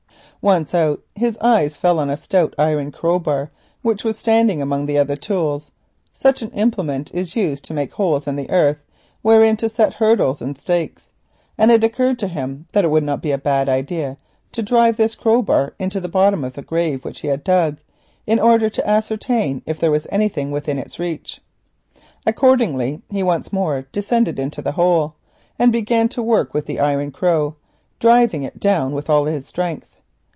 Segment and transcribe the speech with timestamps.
[0.43, 3.51] Once out, his eyes fell on a stout iron crowbar
[3.83, 5.69] which was standing among the other tools,
[6.13, 8.79] such an implement as is used to make holes in the earth
[9.21, 11.11] wherein to set hurdles and stakes.
[11.59, 14.17] It occurred to him that it would not be a bad idea
[14.53, 17.77] to drive this crowbar into the bottom of the grave which he had dug,
[18.25, 21.39] in order to ascertain if there was anything within its reach.
[22.25, 25.13] So he once more descended into the hole
[25.59, 27.57] and began to work with the iron crow,
[27.99, 29.87] driving it down with all his strength.